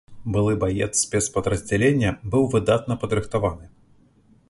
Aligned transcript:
Былы 0.35 0.53
баец 0.63 0.87
спецпадраздзялення, 1.07 2.17
быў 2.35 2.51
выдатна 2.57 2.93
падрыхтаваны. 3.05 3.65